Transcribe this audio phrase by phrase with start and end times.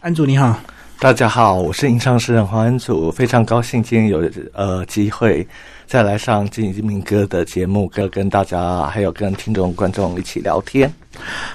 [0.00, 0.56] 安祖你好，
[1.00, 5.44] 大家好，我是吟唱诗人黄安祖，非常高兴今天有呃机会
[5.88, 10.88] 再来上金明哥的节目，跟跟大家还有跟听众观众一起聊天。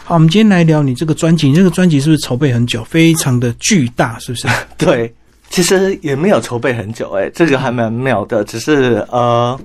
[0.03, 4.45] 好，我们今天来聊你这个专辑，你这个专辑是不是筹备很久，非常的巨大，是不是？
[4.77, 5.13] 对，
[5.49, 9.57] 其实也没有筹备很久，哎，这个还蛮妙的，只是呃。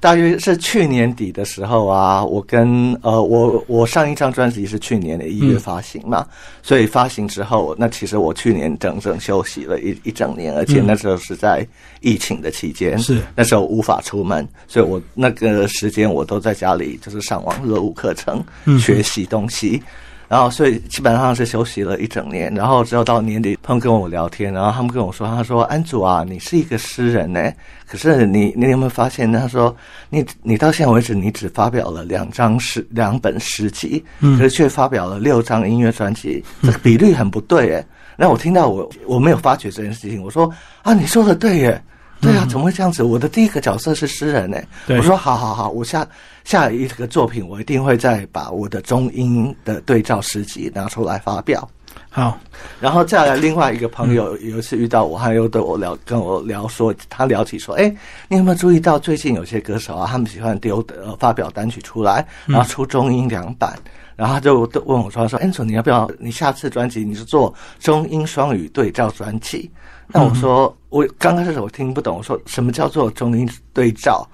[0.00, 6.26] 大约是去年底的时候啊，我跟呃我我上一张专辑是去年的一月发行嘛，
[6.62, 11.66] 所以发行之后，那其实我去年整整休息了一一整年，而且那时候是在
[12.00, 13.20] 疫情的期间，是。
[13.34, 18.44] 那时候无法出门，所以我那个时间我都在家里就是上网热舞课程
[18.78, 19.82] 学习东西。
[20.28, 22.52] 然后，所以基本上是休息了一整年。
[22.54, 27.50] 然后，直到到年底，他们跟我聊天，然后他们跟我说：“他说安祖啊，你是一个诗人呢，
[27.86, 29.32] 可是你你有没有发现？
[29.32, 29.74] 他说
[30.10, 37.86] 你你到现在为止，你只发表了两张诗两本诗集，可是却发表了六张音乐专辑，这个比率很不对哎。
[38.14, 41.82] 那我听到我我没有发觉这件事情，我说啊，你说的对耶。”
[42.20, 43.02] 对啊，怎么会这样子？
[43.02, 44.58] 我的第一个角色是诗人呢。
[44.88, 46.06] 我说好好好，我下
[46.44, 51.68] 下一个作品，我一定会再把我的中英的对照诗集拿出来发表。
[52.10, 52.38] 好，
[52.80, 57.94] 然后再来另外一个朋友有一次遇到我，他又对我聊跟我聊说，他聊起说，哎，
[58.28, 63.78] 你有没有注意到最近有些歌手啊，他们喜欢丢的发表单曲出来，然后出中英两版，
[64.16, 66.10] 然后他就问我说，说 a n 你要不要？
[66.18, 69.70] 你下次专辑你是做中英双语对照专辑？
[70.10, 74.26] 那我说，我刚开始我听不懂，我说什么叫做中英对照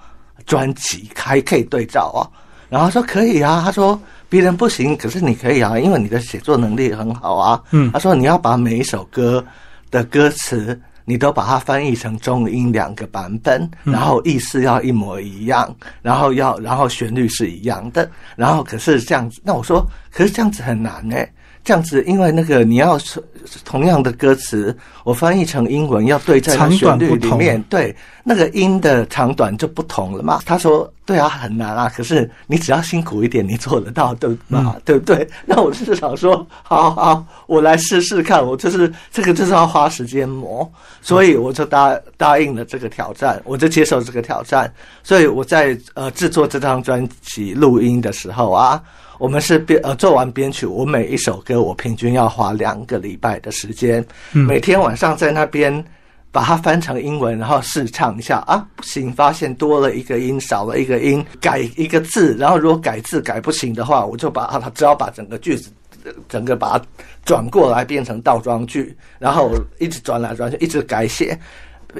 [0.45, 2.23] 专辑，还可以对照啊？
[2.69, 7.61] 然后他说可以啊，他说别人不行，可是你可以啊，因为你的写作能力很好啊。
[7.71, 9.43] 嗯，他说你要把每一首歌
[9.91, 21.29] 的歌词，你都把它翻译成中英两个版本，然后意思要一模一样，然后要然后旋律是一样的，然后可是这样子，那我说可是这样子很难哎。
[21.65, 23.19] 这样子，因为那个你要是
[23.65, 30.39] 同样的歌词，我翻译成英文要对在旋律里面，对那个音的长短就不同了嘛。
[30.45, 34.77] 他说：“对啊，很难啊。”可是你只要辛苦一点，你做得到，对吧？
[34.85, 35.27] 对不对？
[35.43, 38.45] 那我就是想说，好好，我来试试看。
[38.45, 40.71] 我就是这个就是要花时间磨，
[41.01, 44.71] 所以我就答答应了这个挑战，我就接受这个挑战。
[45.03, 48.79] 所以我在呃制作这张专辑录音的时候啊。
[49.17, 55.83] 我们是编呃做完编曲，我每一首歌我平均要花两个礼拜的时间，每天晚上在那边
[56.31, 65.71] 把它翻成英文，然后试唱一下啊，不行，发现多了一个音，少了一个音，改一个字，然后如果改字改不行的话，我就把它只要把整个句子
[66.27, 66.85] 整个把它
[67.23, 71.39] 转过来变成倒装句，然后一直转来转去，一直改写，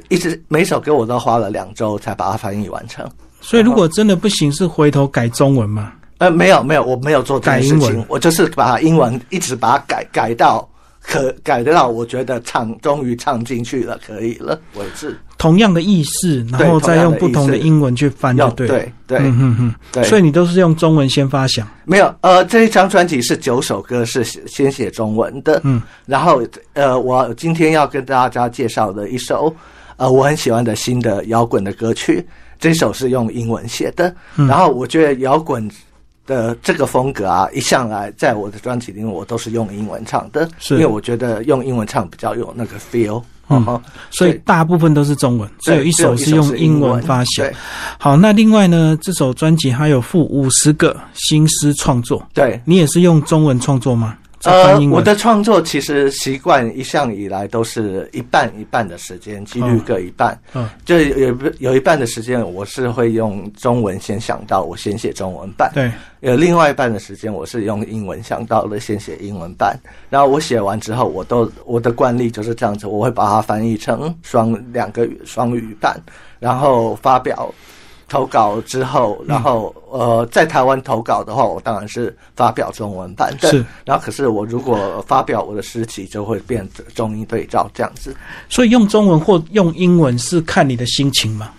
[0.10, 3.10] 一直每首歌我都花了两周才把它翻译完成。
[3.40, 5.94] 所以如果真的不行，是回头改中文吗？
[6.18, 10.68] 呃，没有没有，我没有做这件事情，我就是把英文一直把它改改到
[11.02, 15.18] 可改得到，我觉得唱终于唱进去了，可以了为止。
[15.38, 20.04] 同样的意思，然后再用不同的英文去翻，就对对对，嗯嗯嗯，对。
[20.06, 21.68] 所以你都是用中文先发想？
[21.84, 26.42] 没有，呃，这一张专辑是九首歌是先写中文的，嗯，然后
[26.74, 29.54] 呃，我今天要跟大家介绍的一首
[29.98, 32.26] 呃我很喜欢的新的摇滚的歌曲，
[32.58, 35.70] 这首是用英文写的，然后我觉得摇滚。
[36.26, 43.22] 的这个风格啊，一向来在我的专辑里面，我都是用英文唱的，因为我觉得用英文唱比较有那个 feel。
[43.48, 47.48] 嗯，所以大部分都是中文，只有一首是用英文发行。
[48.00, 54.18] 好，那另外呢，这首专辑还有附五十个新诗创作，对你也是用中文创作吗？
[54.46, 60.40] 呃，我的创作其实习惯一向以来都是一半一半的时间，几率各一半。
[60.54, 65.72] 嗯，就有有一半的时间，我是会用中文先想到，我先写中文版。
[65.74, 65.92] 对，
[66.22, 69.78] 有另外一半的时间，我是用英文想到了，先写英文版。
[70.10, 76.00] 然后我写完之后，我都我的惯例就是这样子，我会把它翻译成双两个双语版，
[76.40, 77.54] 然后发表。
[78.08, 83.50] 投稿之后，然后呃，在台湾投稿的话，我当然是发表中文版的。
[83.50, 88.16] 是，然后可是我如果发表我的诗集，就会变中英对照这样子。
[88.50, 91.52] 所以用中文或用英文是看你的心情吗？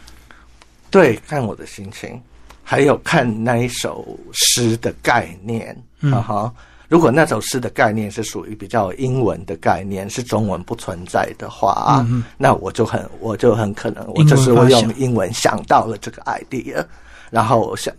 [0.91, 2.20] 对，看我的心情，
[2.62, 5.76] 还有看那一首诗的概念。
[6.00, 6.53] 嗯哈。
[6.88, 12.06] 如果那首诗的概念是属于比较英文的概念，是中文不存在的话，
[12.38, 16.85] 那我就很我就很可能我就是会用英文想到了这个 idea，
[17.29, 17.93] 然后想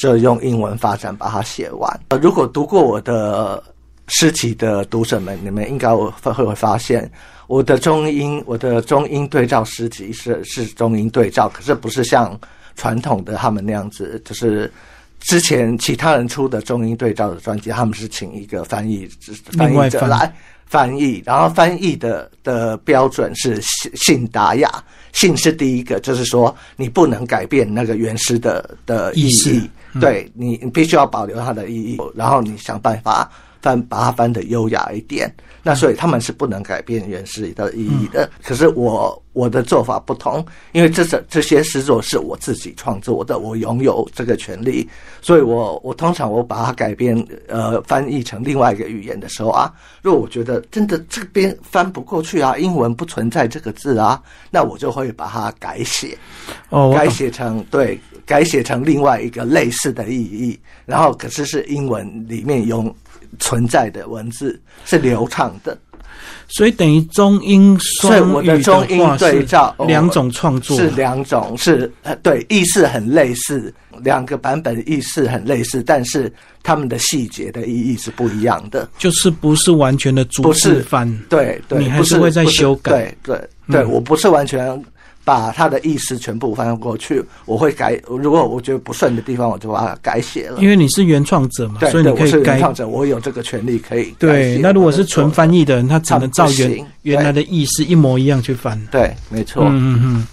[0.00, 2.00] 就用英文发展把它写完。
[2.08, 3.62] 呃，如果读过我的
[4.08, 7.10] 诗集的读者们，你们应该会会发现，
[7.46, 12.38] 我的中英我的中英对照诗集是是中英对照，可是不是像
[12.74, 14.70] 传统的他们那样子，就是。
[15.26, 19.08] 之前其他人出的中英对照的专辑，他们是请一个翻译
[19.56, 20.32] 翻译者来
[20.66, 24.70] 翻译，然后翻译的的标准是信信达雅，
[25.12, 29.68] 信是第一个，就是说你不能改变那个原诗的的意义，
[30.00, 33.30] 对你你必须要保留它的意义，然后你想办法
[33.66, 35.34] 翻把它翻的优雅一点。
[35.64, 38.30] 那所以他们是不能改变原诗的意义的。
[38.44, 44.88] 可是我我的做法不同，因为这这这些诗作是我自己创作的，我拥有这个权利，
[45.20, 49.72] 所以我我通常我把它改编呃翻译成另外一个语言的时候啊，
[50.02, 54.22] 如果我觉得真的这边翻不过去啊，英文不存在这个字啊，
[54.52, 56.16] 那我就会把它改写，
[56.68, 62.94] 哦，改写成对，改写成另外一个类似的意义，然后可是是英文里面用。
[63.38, 65.76] 存在的文字是流畅的，
[66.48, 70.76] 所以等于中英双语的中英对照两种创作。
[70.76, 73.72] 是两种是呃对意思很类似，
[74.02, 84.82] 两个版本意思很类似，但是他们的细节的意义是不一样的，就是不是完全的逐字翻，对对，你还是会在修改，对对对，我不是完全。
[85.26, 88.00] 把他的意思全部翻过去，我会改。
[88.06, 90.60] 如果我觉得不顺的地方，我就把它改写了。
[90.60, 92.52] 因为你是原创者嘛，所以你可以改。
[92.52, 94.14] 原创者，我有这个权利可以。
[94.20, 98.80] 对，那如果是纯翻译的人，他只能照原原来的意思一模一样去翻。
[98.92, 99.64] 对，没错。
[99.64, 100.26] 嗯嗯嗯。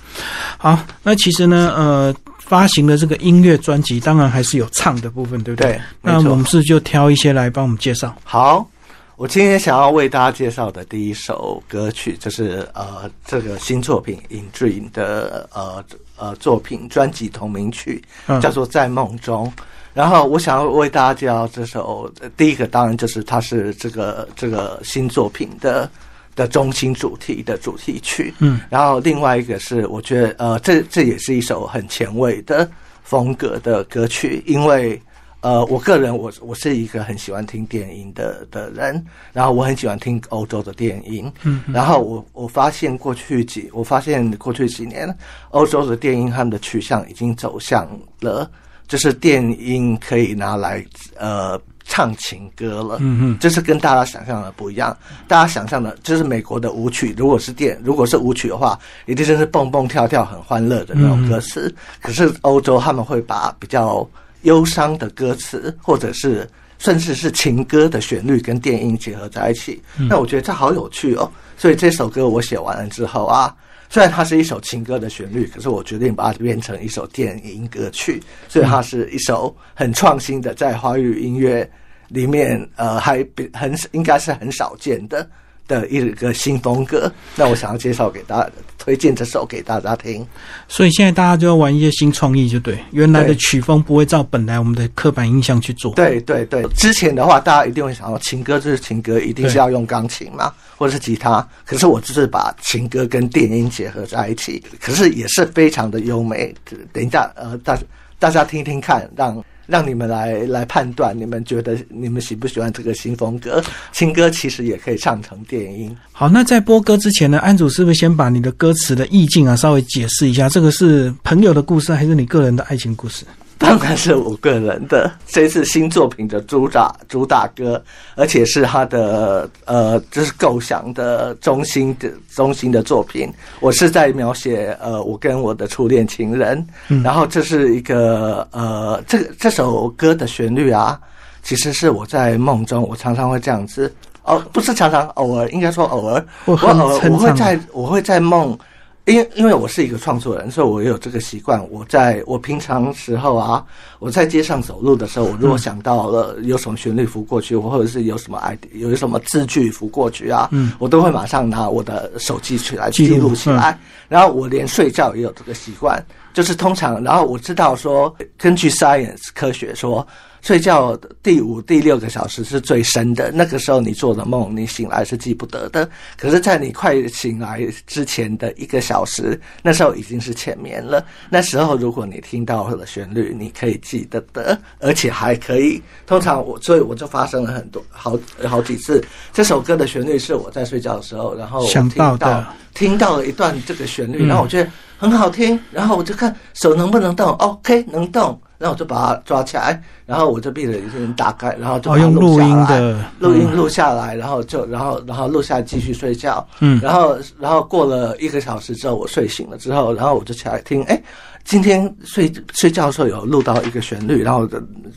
[0.60, 5.72] 好，那其实呢，呃，发行的这个音乐专辑，当然还是有唱的部分，对不对？
[5.72, 5.82] 对。
[6.04, 8.16] 那我们是就挑一些来帮我们介绍。
[8.24, 8.70] 好。
[9.16, 15.86] 我今天想要为大家介绍的第一首歌曲，就是呃这个新作品《In Dream》的呃
[16.18, 18.04] 呃作品专辑同名曲，
[18.42, 19.46] 叫做《在梦中》。
[19.94, 25.88] 然后我想要为大家介绍这首，第一个当然就是它是这个这个新作品的
[26.36, 28.34] 的中心主题的主题曲。
[28.40, 32.68] 嗯，然后另外一个是我觉得呃这这也是一首很前卫的
[33.04, 35.00] 风格的歌曲，因为。
[35.44, 45.14] 呃，我个人我我是一个很喜欢听电音的的人，然后我很喜欢听欧洲的电音，嗯，然后我我发现过去几我发现过去几年
[45.50, 47.86] 欧洲的电音他们的取向已经走向
[48.22, 48.50] 了，
[48.88, 50.82] 就是电音可以拿来
[51.18, 54.98] 呃唱情歌了，嗯嗯，这是跟大家想象的不一样，
[55.28, 64.10] 大家想象的就是美国的舞曲，如果是电如果是舞曲的话，一定是蹦蹦跳跳很欢乐的那种歌词，可是欧洲他们会把比较。
[64.44, 66.48] 忧伤的歌词，或者是
[66.80, 71.30] 甚至是情歌的旋律跟电音结合在一起，那我觉得这好有趣哦。
[71.58, 73.56] 所以这首歌我写完了之后啊，
[73.90, 81.70] 虽然它是一首情歌的旋律，可是我决定把它变成一首电音歌曲，所以它是一首很创新的，在华语音乐
[82.10, 85.30] 里面，呃，还比很应该是很少见的。
[85.68, 90.26] 的一个新风格，那我想要介绍给大家，推荐这首给大家听。
[90.68, 95.94] 所以现在大家就要玩一些新创意，就对，原来的曲风不会照本来我们的刻板印象去做。
[95.96, 101.48] 对对对，之前的话，大家一定会想到情歌就是情歌，一定是要用钢琴嘛，或者是吉他。
[101.66, 106.54] 可是我就是把情歌跟电音结合在一起，可是也是非常的优美。
[106.92, 107.78] 等一下，呃，大
[108.20, 109.44] 大家听听看，让。
[109.66, 113.64] 让你们来来判断，你们觉得你们喜不喜欢这个新风格？
[113.92, 115.96] 新歌其实也可以唱成电音。
[116.12, 120.50] 好，那在播歌之前呢，安主是不是先把你的歌词的意境啊稍微解释一下？
[120.50, 123.26] 这个是朋友的故事，还是你个人的爱情故事？
[123.64, 127.82] 当然是我个人的，这次新作品的主打主打歌，
[128.16, 133.32] 而且是他的呃，就是构想的中心的中心的作品。
[133.62, 136.68] 我是在描写呃，我跟我的初恋情人，
[137.02, 141.00] 然后这是一个呃，这这首歌的旋律啊，
[141.42, 143.92] 其实是我在梦中，我常常会这样子
[144.24, 148.60] 哦，不是常常，偶尔应该说偶尔，我偶尔我会在我会在梦。
[149.06, 151.62] 因为因为我是一个创作人，所以我有这个习惯。
[151.70, 153.66] 我在我平常时候啊，
[154.00, 163.78] 我在街上走路的时候，我如果想到了有什么旋律浮过去，或者是有什么 ID 有什么字句浮过去啊，我都会马上拿我的手机起来记录起来。
[164.08, 166.02] 然后我连睡觉也有这个习惯，
[166.34, 170.08] 就是通常，然后我知道说，根据 science 科学说。
[170.44, 175.90] 睡觉第五、第六个小时是最深的，那个时候你做的梦，你醒来是记不得的。
[176.18, 181.04] 可是，在你快醒来之前的一个小时，那时候已经是浅眠了。
[181.30, 185.82] 那时候，如果你听到了旋律，你可以记得的，而且还可以。
[186.06, 189.02] 通常我，所以我就发生了很多好好几次。
[189.32, 198.38] 这首歌的旋律是我在睡觉的时候，然后听到听到了一段这个旋律，然后我觉得很好听，然后我就看手能不能动，OK，能动。
[198.58, 206.46] 那我就把它抓起来，然然后我就闭着眼睛打开，然后就哦用录音的录音录下来，然后就然后然后录下来继续睡觉。
[206.60, 211.02] 嗯然后然后过了一个小时之后，我睡醒了之后，然后我就起来听，哎，
[211.44, 214.48] 今天睡睡觉的时候有录到一个旋律，然后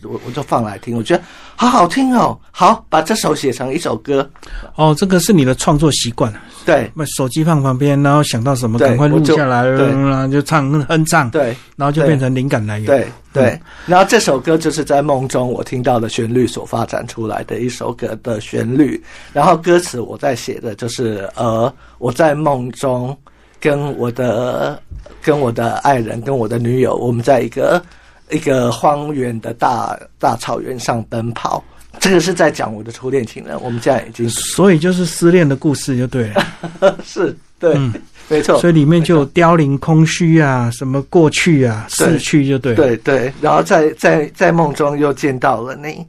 [0.02, 1.22] 我我就放来听，我觉得
[1.56, 4.28] 好好听哦，好把这首写成一首歌。
[4.76, 6.32] 哦，这个是你的创作习惯，
[6.64, 6.90] 对。
[6.96, 9.88] 把手机放旁边，然后想到什么赶快录下来，对。
[9.88, 12.86] 然后就唱哼唱，对然后就变成灵感来源。
[12.86, 23.14] 对对，然后这首歌就是在梦中我听到的旋律所发展出来的一首歌的旋律，然后歌词我在写的就是呃我在梦中
[23.60, 24.80] 跟我的
[25.22, 27.82] 跟我的爱人跟我的女友，我们在一个
[28.30, 31.62] 一个荒原的大大草原上奔跑。
[31.98, 37.92] 这个是在讲我的初恋情人，我们现在已经所以就是失恋的故事就对了， 是对，嗯。
[38.28, 42.76] 没错，所以里面就有凋零、空虚啊，什么过去啊、逝去就对了。
[42.76, 46.04] 对对，然后在在在梦中又见到了你，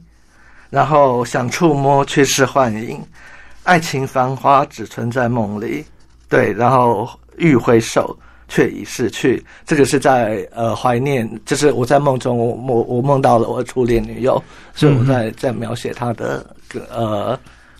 [0.68, 3.00] 然后想触摸却是幻影，
[3.62, 5.84] 爱情繁花只存在梦里，
[6.28, 7.08] 对，然后
[7.38, 8.16] 欲回首
[8.48, 9.44] 却已逝去。
[9.64, 14.42] 这个是在呃怀念，就是我在梦中我我我梦到了我的初恋女友，
[14.74, 16.54] 所以我在在描写她的
[16.90, 17.38] 呃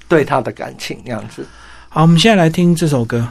[0.08, 1.46] 对她的感情那样子。
[1.88, 3.26] 好，我们现在来听这首歌。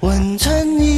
[0.00, 0.95] 温存已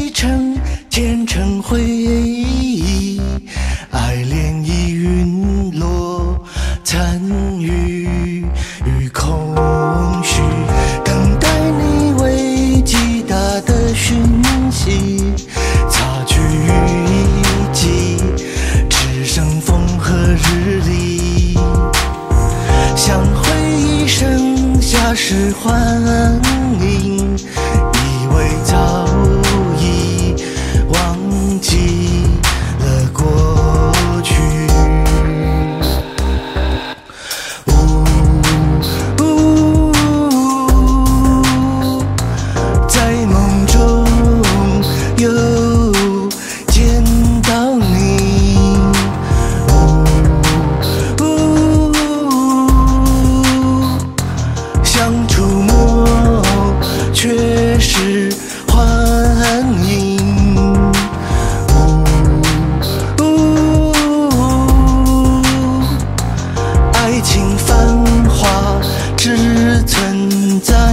[67.29, 67.77] 情繁
[68.25, 68.81] 华
[69.15, 70.88] 只存在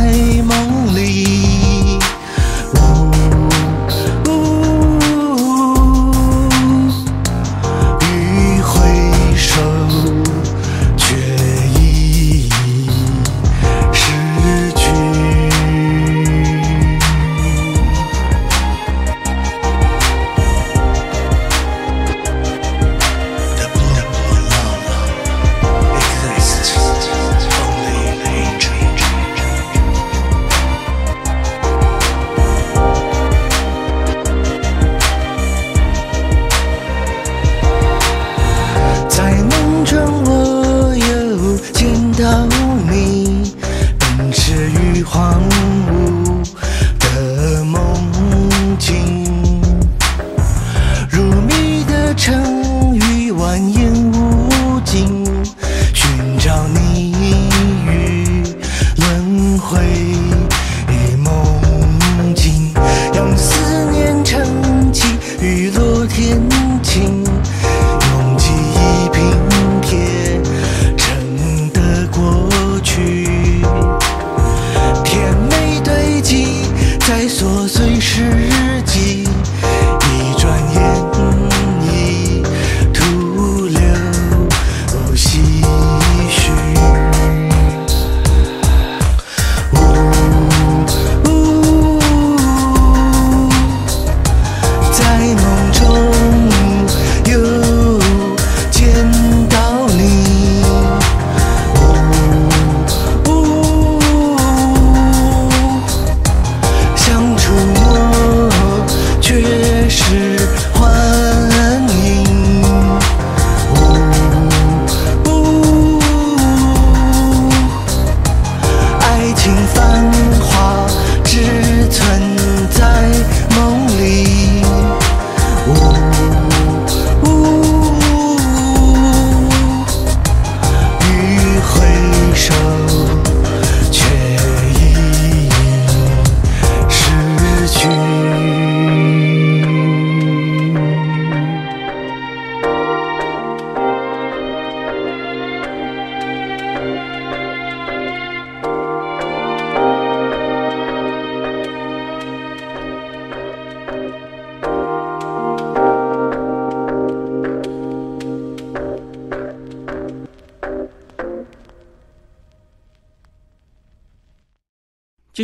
[66.96, 67.25] 情。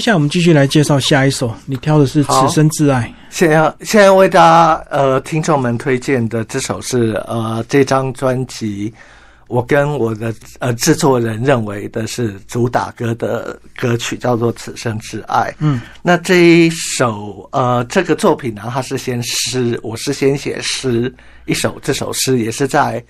[0.01, 3.08] 下来我们继续来介绍下一首，你挑的是《此生挚爱》。
[3.29, 8.91] 现在现在为大家呃听众们推荐的这首是呃这张专辑，
[9.48, 15.51] 我跟我的呃制作人认为的是主打歌的歌曲，叫做《此生挚爱》。
[15.60, 21.13] 嗯，那这一首呃这个作品呢，它是先诗，我是先写诗
[21.46, 23.03] 一首，这首诗也是在。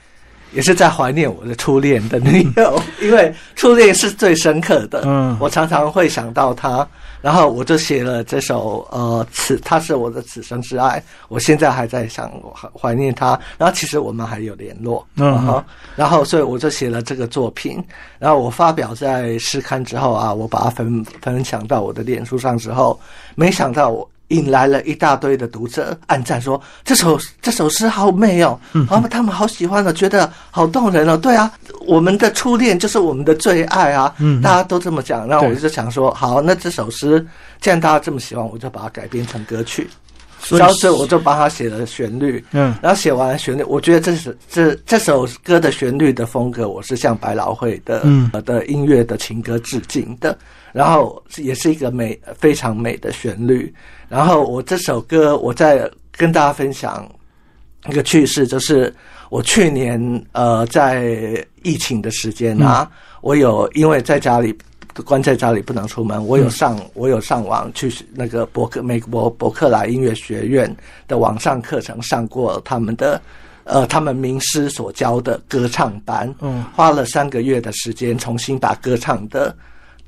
[0.54, 5.04] 也是在怀念我的初恋的女友， 因为初恋是最深刻的。
[5.06, 6.88] 嗯我常常会想到她，
[7.22, 11.02] 然后我就写了这首呃此，她是我的此生之爱。
[11.30, 15.64] 我现在还在想我怀怀念她，然后其实我们还有联络，嗯哼
[15.96, 17.82] 然后所以我就写了这个作品，
[18.20, 23.00] 然后我发表在诗刊之后啊，我把它分分享到我的脸书上之后，
[23.36, 24.08] 没想到我。
[24.32, 28.60] 引来了一大堆的读者暗赞说这首这首诗好美哦，
[28.90, 31.16] 他们他们好喜欢哦，觉得好动人哦。
[31.16, 31.52] 对啊，
[31.86, 35.28] 我们的初恋就是我们的最爱啊，嗯大家都这么讲。
[35.28, 37.26] 那我对就想说，好，那这首诗
[37.60, 39.90] 既然大家这么喜欢，我就把它改编成歌曲。
[40.44, 42.74] 所以然后所以我就帮他写了旋律，嗯。
[42.82, 48.28] 然后写完旋律，我觉得这是这这首歌的旋律的风格，我是向百老汇的、嗯。
[48.34, 50.36] 呃的音乐的情歌致敬的，
[50.72, 53.74] 然后也是一个美非常美的旋律。
[54.08, 57.10] 然后我这首歌，我再跟大家分享
[57.88, 58.94] 一个趣事，就是
[59.30, 62.90] 我去年呃在疫情的时间啊，
[63.22, 64.58] 我有因为在家里
[65.06, 70.76] 关在家里不能出门，我有上、我有上网去那个伯克美国伯克莱音乐学院
[71.08, 73.22] 的网上课程上过他们的。
[73.64, 79.56] 呃，他们名师所教的歌唱班，嗯花了三个月的时间，重新把歌唱的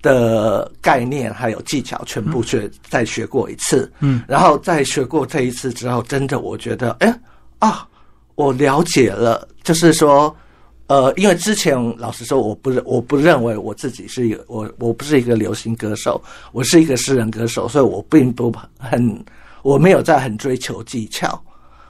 [0.03, 3.91] 的概念还有技巧全部学、再学过一次。
[4.01, 7.19] 嗯，然后再学过这一次之后，真的我觉得，哎
[7.57, 7.87] 啊，
[8.35, 10.35] 我了解了，就是说，
[10.87, 19.25] 呃，因为之前老实说，我不认我不认为我自己是一个我我不是一个流行歌手，我是一个诗人歌手，所以我并不很
[19.61, 21.41] 我没有在很追求技巧。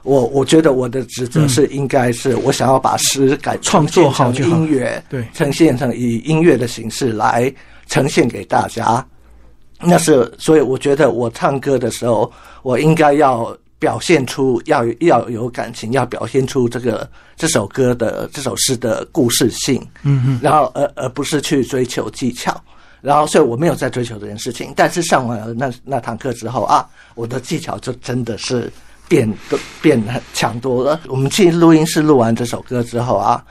[0.04, 5.26] 我我觉得我的职责是应该是我想要把诗改创作好音乐，对。
[5.32, 7.52] 呈现成以音乐的形式来
[7.94, 9.06] 呈现给大家。
[9.78, 12.30] 那是所以我觉得我唱歌的时候，
[12.64, 22.60] 我应该要表现出要要有感情，要表现出这个这首歌的这首诗的故事性，嗯嗯然后而而不是去追求技巧。
[23.00, 24.72] 然后，所以我没有在追求这件事情。
[24.74, 28.72] 但是上完了那那堂课之后啊，我的技巧就真的是
[29.06, 30.98] 变得变很强多了。
[31.06, 33.44] 我们去录音室录完这首歌之后啊，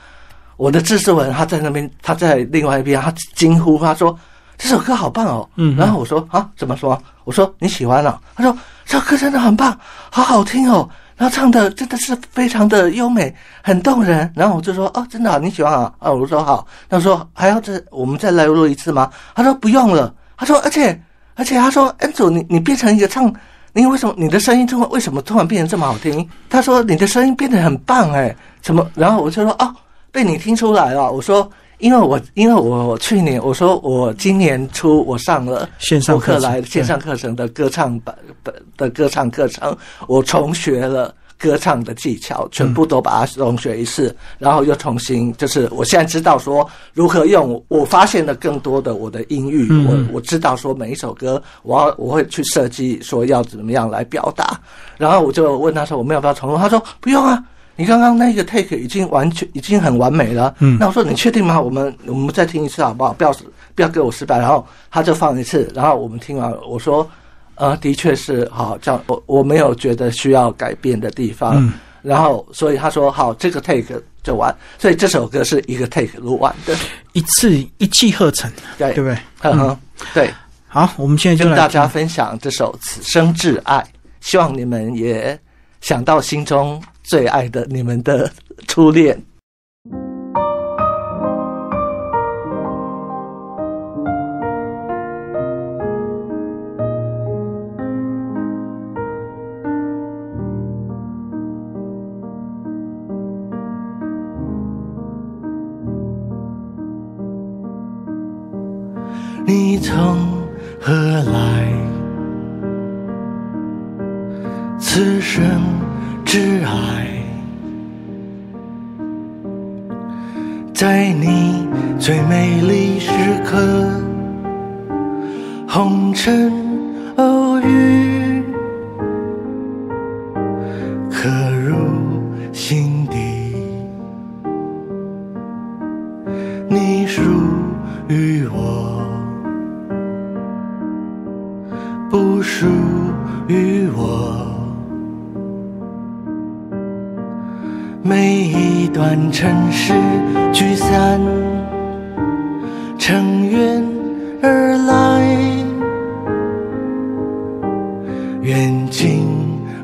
[0.58, 4.18] 我的制作人他在那边，他在另外一边，他惊呼，他说
[4.56, 9.76] ：“这首歌好棒哦！”嗯然后我说：“啊，怎么说？”我说：“你喜欢啊？”他说：“这首歌真的很棒，
[10.10, 14.28] 好好听哦。”然后唱的真的是非常的优美，很动人。
[14.34, 16.66] 然后我就说：“哦，真的、啊、你喜欢啊？”啊，我就说好。
[16.88, 21.00] 他说：“还要再我们再来录一次吗？”他说：“不用了。”他说：“而且
[21.36, 23.32] 而且他说，恩祖，你你变成一个唱，
[23.72, 29.72] 你为什么你的声音突然为什么突然变得这么好听？”他说：“你的声音变得很棒哎，什么？”然后我就说：“哦，
[30.10, 31.48] 被你听出来了。”我说。
[31.84, 39.76] 因为我因为我去年我说我今年初我上了线上课来线上课程的歌唱版的的歌唱课程，
[40.08, 54.58] 我重学了歌唱的技巧，全部都把它重学一次，然后又重新就是我现在知道说如何用，我发现了更多的我的音域，嗯我我知道说每一首歌我要我会去设计说要怎么样来表达，
[54.96, 57.44] 然后我就问他说我们要不要重录，他说不用啊。
[57.76, 61.60] 你刚刚那个 take 已经完全已经很完美了，嗯那我说你确定吗？
[61.60, 63.12] 我们我们再听一次好不好？
[63.12, 63.34] 不要
[63.74, 64.38] 不要给我失败。
[64.38, 67.08] 然后他就放一次，然后我们听完，我说，
[67.56, 71.56] 呃，的确是好，这样我我没有觉得需要改变的地方。
[71.56, 71.72] 嗯
[72.04, 76.76] 然后所以他说好，这个 take 就完，所以这首歌是一个 take 录完的，
[77.14, 79.18] 一次一气呵成，对对不对？
[79.40, 79.78] 嗯哼，
[80.12, 80.30] 对，
[80.68, 83.78] 好，我们现在就跟大家分享这首《此生挚爱》，
[84.20, 85.40] 希望你们也
[85.80, 88.28] 想到心中最爱的你们的
[88.66, 89.22] 初恋。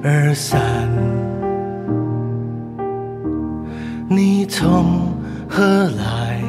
[0.02, 0.60] 而散。
[4.08, 5.12] 你从
[5.48, 6.40] 何来？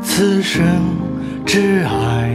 [0.00, 0.64] 此生
[1.46, 2.30] 挚爱，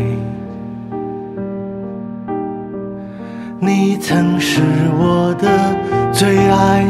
[3.60, 4.62] 你曾是
[4.98, 5.48] 我的
[6.14, 6.86] 最爱。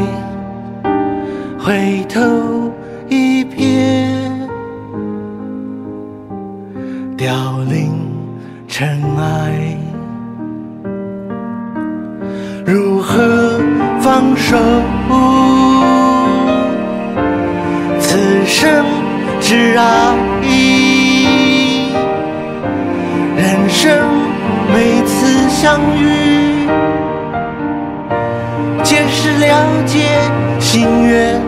[1.58, 2.20] 回头
[3.08, 4.46] 一瞥，
[7.16, 7.90] 凋零
[8.68, 9.83] 尘埃。
[14.14, 14.56] 放手？
[17.98, 18.86] 此生
[19.40, 20.14] 只爱，
[23.36, 23.90] 人生
[24.72, 26.68] 每次相遇，
[28.84, 29.98] 皆是了解
[30.60, 31.40] 心愿。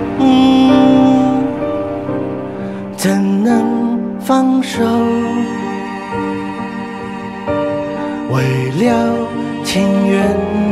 [2.97, 4.83] 怎能放手？
[8.33, 9.15] 为了
[9.63, 10.66] 情缘。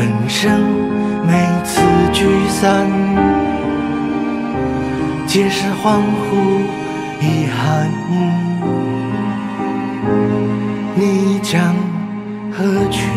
[0.00, 0.50] 人生
[1.26, 2.88] 每次聚散，
[5.26, 6.62] 皆是恍惚
[7.20, 7.86] 遗憾。
[10.94, 11.76] 你将
[12.50, 13.10] 何去？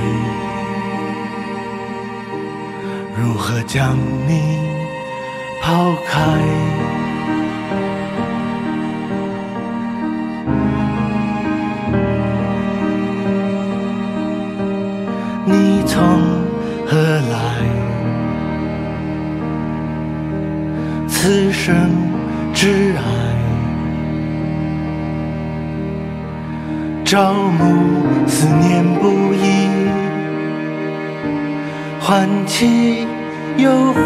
[3.15, 3.95] 如何将
[4.27, 4.59] 你
[5.61, 6.19] 抛开？
[21.65, 21.73] 生
[22.53, 22.99] 挚爱，
[27.05, 29.69] 朝暮思念不已，
[32.01, 33.07] 唤起
[33.55, 34.03] 幽魂，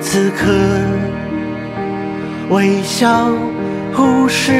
[0.00, 0.52] 此刻，
[2.50, 3.30] 微笑
[3.92, 4.52] 忽视，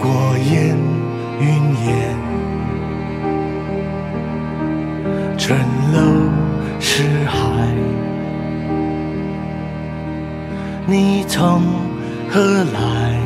[0.00, 0.76] 过眼
[1.40, 1.46] 云
[1.86, 1.88] 烟，
[5.36, 5.56] 城
[5.92, 5.98] 楼
[6.78, 7.36] 是海。
[10.86, 11.62] 你从
[12.30, 12.40] 何
[12.72, 13.18] 来？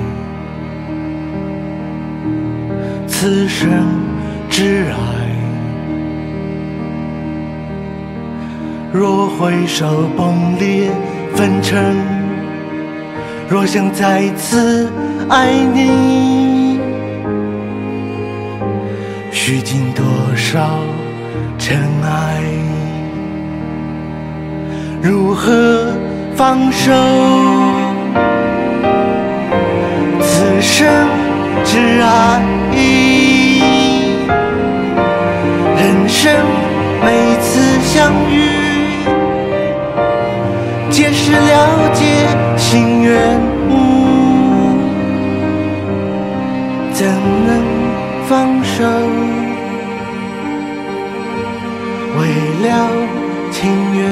[3.07, 3.69] 此生
[4.49, 5.20] 挚爱。
[8.93, 10.91] 若回首崩裂
[11.37, 11.97] 纷尘，
[13.49, 14.91] 若想再次
[15.29, 16.81] 爱你，
[19.31, 20.81] 需经多少
[21.57, 22.43] 尘埃？
[25.01, 25.97] 如何
[26.35, 26.93] 放手？
[30.21, 30.89] 此生
[31.65, 32.43] 挚爱，
[35.77, 36.35] 人生
[37.05, 38.60] 每次相遇，
[41.31, 43.15] 是了解心愿。
[46.93, 47.07] 怎
[47.47, 47.49] 能
[48.27, 48.83] 放手？
[52.19, 52.21] 为
[52.65, 52.67] 了
[53.53, 54.03] 情缘。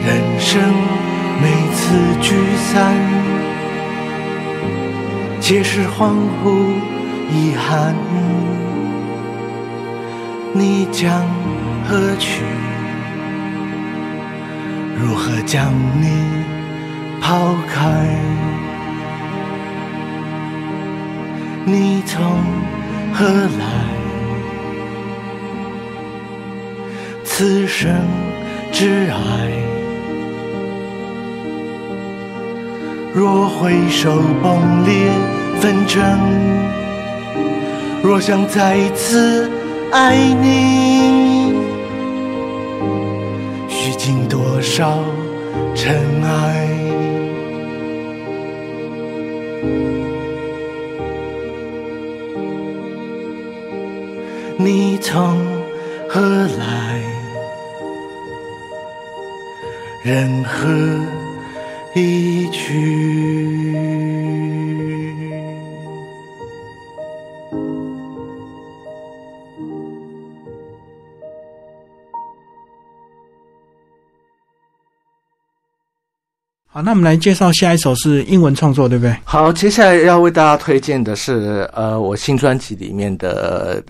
[0.00, 0.08] 人
[0.40, 0.48] 生
[1.42, 1.78] 每次
[2.22, 2.96] 聚散，
[5.40, 6.72] 皆是恍惚
[7.30, 7.94] 遗憾。
[10.54, 11.22] 你将
[11.86, 12.42] 何去？
[15.00, 16.08] 如何将你
[17.20, 17.78] 抛开？
[21.64, 22.20] 你从
[23.12, 23.64] 何来？
[27.24, 27.90] 此生
[28.72, 29.16] 挚爱。
[33.14, 35.10] 若回首崩裂
[35.60, 36.02] 纷争，
[38.02, 39.50] 若想再次
[39.92, 41.27] 爱你，
[44.78, 45.02] 少
[45.74, 46.68] 尘埃？
[54.56, 55.36] 你从
[56.08, 57.02] 何来？
[60.04, 60.68] 人何
[61.96, 62.88] 一句。
[76.78, 79.12] 好，那我们来介绍下一首是英文创作，对不对？
[79.24, 83.82] 好，接下来要为大家推荐的是，呃，我新专辑里面的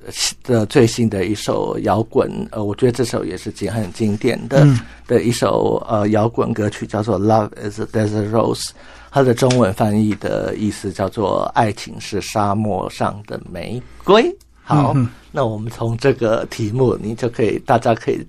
[0.43, 8.63] 的最新的一首摇滚，呃，我觉得这首也是经很经典的、嗯的一首呃摇滚歌曲，叫做《Love Is a Desert Rose》，
[9.11, 14.35] 它的中文翻译的意思叫做“爱情是沙漠上的玫瑰”。
[14.65, 18.27] 好，嗯那我们从这个题目，你就可以大家可以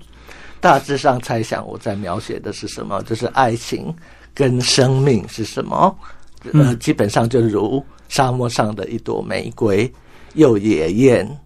[0.59, 3.95] 大致上猜想我在描写的是什么，就是爱情
[4.33, 5.95] 跟生命是什么。
[6.53, 9.91] 呃，基本上就如沙漠上的一朵玫瑰，
[10.35, 11.39] 又野艳，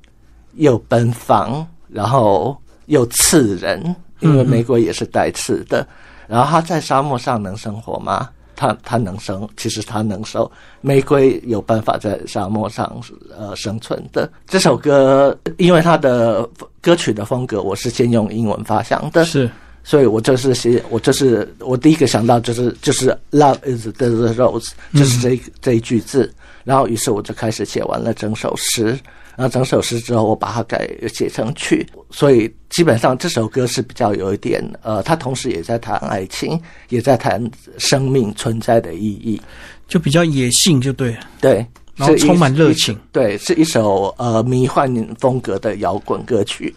[0.54, 5.88] 又奔放，然后又刺人，因为玫瑰也是带刺的。
[6.28, 8.30] 然后它在沙漠上能生活吗？
[8.56, 10.48] 它它能生，其实它能生。
[10.80, 13.02] 玫瑰有办法在沙漠上
[13.36, 14.32] 呃生存的。
[14.46, 16.48] 这首歌因为它的
[16.80, 19.50] 歌曲的风格，我是先用英文发想的，是，
[19.84, 28.98] 所以我就是写，我就是我第一个想到就是就是 love is the rose，就是这一、这一句字，然后于是我就开始写完了整首诗，
[29.36, 37.46] 然后整首诗之后我把它改写成曲，所以基本上这首歌是比较有一点呃，它同时也在谈爱情，也在谈
[37.78, 39.41] 生命存在的意义，
[39.88, 41.12] 就比较野性，就对。
[41.12, 41.19] 了。
[41.41, 41.65] 对。
[41.96, 46.74] 然后充满热情，对，是一首呃迷幻风格的摇滚歌曲，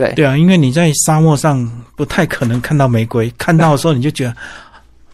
[0.00, 4.34] 对，对啊，因为你在沙漠上不太可能看到玫瑰，看到的时候你就觉得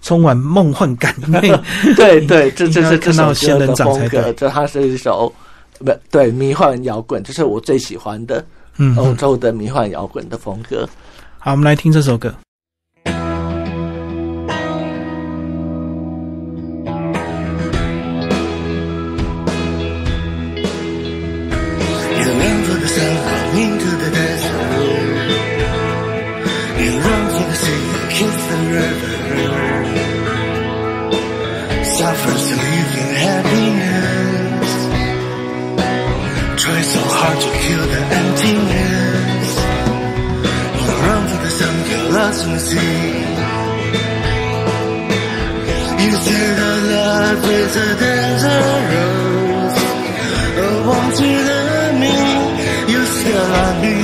[0.01, 1.61] 充满梦幻感，因为
[1.97, 4.33] 对对，这这是这首看到仙歌的人掌才风格，对。
[4.35, 5.33] 这它是一首
[5.81, 8.45] 不对迷幻摇滚，这是我最喜欢的
[8.77, 10.89] 嗯，欧洲的迷幻摇滚的风格。
[11.39, 12.33] 好，我们来听这首歌。
[32.97, 34.73] Can happiness.
[36.63, 39.49] Try so hard to kill the emptiness.
[40.81, 43.15] You run for the sun, get lost in the sea.
[46.03, 47.89] You say that love is a
[48.91, 49.79] rose.
[50.63, 52.17] Oh, won't you love me?
[52.93, 53.96] You still love me.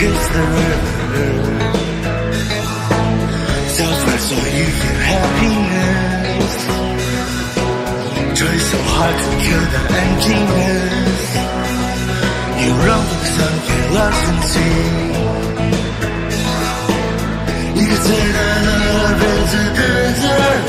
[0.00, 1.28] Kiss the river.
[3.76, 6.56] Suffer so you get happiness.
[8.38, 11.22] Try so hard to kill the emptiness.
[12.62, 14.80] You run the sun, get lost in sea.
[17.78, 18.58] You can say that
[18.96, 20.64] love is a desert.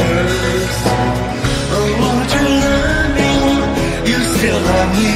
[1.76, 3.32] Oh, won't you love me?
[4.10, 5.13] You still love me.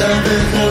[0.00, 0.67] Love is a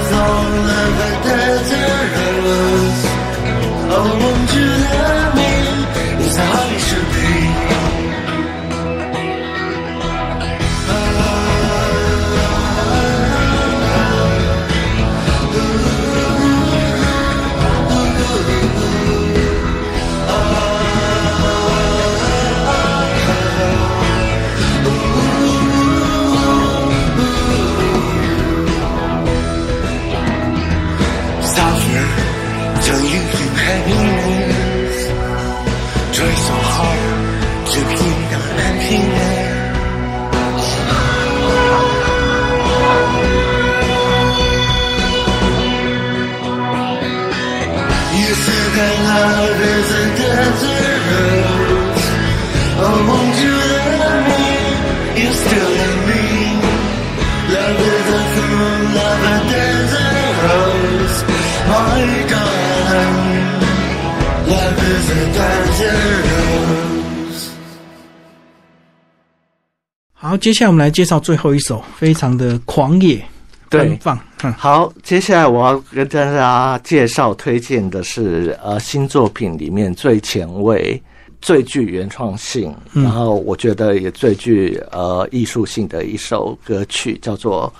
[70.19, 73.23] 好，接下来我们来介绍最后一首，非常的狂野。
[73.69, 74.19] 对很棒。
[74.43, 81.01] 嗯，好，接下来我要跟大家介绍推荐的是呃新作品里面最前卫、
[81.41, 87.71] 最具原创性，嗯然后我觉得也最具呃艺术性的一首歌曲，叫做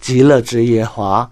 [0.04, 1.22] 《极乐之夜花》。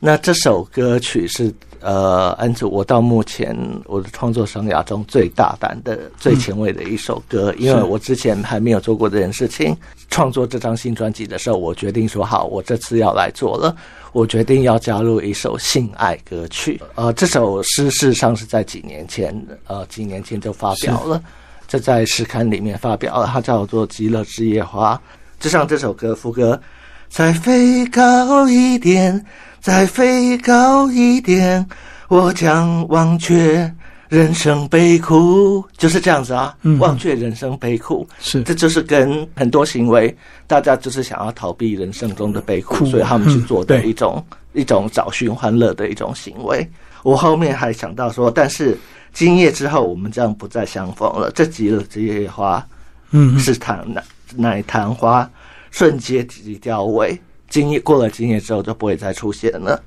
[0.00, 9.76] 那这首歌曲是呃，安祖我到目前我的创作生涯中最大胆的、最前卫的一首歌，因为我之前还没有做过这件事情。
[10.08, 13.74] 创作这张新专辑的时候，我决定说好，我这次要来做了。
[14.12, 16.80] 我决定要加入一首性爱歌曲。
[16.94, 19.34] 呃，这首诗事实上是在几年前，
[19.66, 21.22] 呃，几年前就发表了，
[21.66, 24.94] 这在诗刊里面发表了，它叫做《极乐之夜花》。
[25.40, 26.60] 就像这首歌副歌，
[27.08, 29.24] 再飞高一点，
[29.62, 31.64] 再飞高一点，
[32.08, 33.72] 我将忘却
[34.08, 38.04] 人生悲苦，就是这样子啊，嗯忘却人生悲苦。
[38.18, 40.14] 是这就是跟很多行为，
[40.48, 44.22] 大家就是想要逃避人生中的悲苦，苦所以他们去嗯做的一种、
[44.52, 46.68] 一种找寻欢乐的一种行为。
[47.04, 48.76] 我后面还想到说，但是
[49.12, 51.30] 今夜之后，我们将不再相逢了。
[51.36, 52.66] 这极乐之夜花
[53.12, 54.02] 嗯，嗯是昙那
[54.34, 55.30] 乃昙花，
[55.70, 57.16] 瞬间即凋萎。
[57.52, 59.78] 今夜过了今夜之后，就不会再出现了。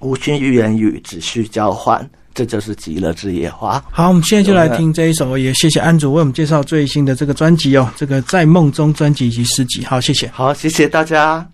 [0.00, 3.82] 无需言语，只需交换，这就是极乐之夜花。
[3.90, 9.84] 好，我们现在就来听这一首，也谢谢安主为我们介绍最新的这个专辑哦，这个在梦中专辑以及诗集。
[9.84, 10.26] 好，谢谢。
[10.28, 11.46] 好，谢谢大家。